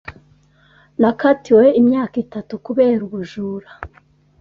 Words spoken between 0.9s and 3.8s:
Nakatiwe imyaka itatu kubera ubujura.